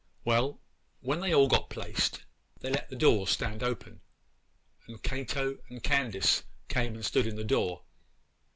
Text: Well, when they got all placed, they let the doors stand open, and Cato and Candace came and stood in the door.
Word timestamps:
Well, 0.25 0.59
when 1.01 1.19
they 1.19 1.29
got 1.29 1.35
all 1.53 1.63
placed, 1.65 2.23
they 2.59 2.71
let 2.71 2.89
the 2.89 2.95
doors 2.95 3.29
stand 3.29 3.61
open, 3.61 4.01
and 4.87 5.03
Cato 5.03 5.59
and 5.69 5.83
Candace 5.83 6.41
came 6.69 6.95
and 6.95 7.05
stood 7.05 7.27
in 7.27 7.35
the 7.35 7.43
door. 7.43 7.83